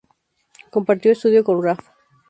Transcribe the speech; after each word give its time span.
Compartió 0.71 1.11
estudio 1.11 1.43
con 1.43 1.63
Raf. 1.63 1.79